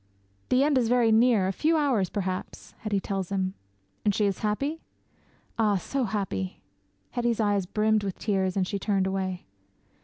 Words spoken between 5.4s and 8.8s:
'"Ah, so happy!" Hetty's eyes brimmed with tears and she